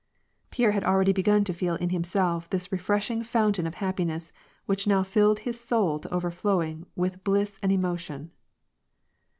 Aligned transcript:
"Pierre 0.49 0.71
had 0.71 0.83
already 0.83 1.13
begun 1.13 1.43
to 1.43 1.53
feel 1.53 1.75
in 1.75 1.91
himself 1.91 2.49
this 2.49 2.71
refreshing 2.71 3.21
fountain 3.21 3.67
of 3.67 3.75
happiness 3.75 4.31
which 4.65 4.87
now 4.87 5.03
filled 5.03 5.37
his 5.37 5.59
soul 5.59 5.99
to 5.99 6.11
overflowing 6.11 6.87
with 6.95 7.23
bliss 7.23 7.59
and 7.61 7.71
emotion. 7.71 8.31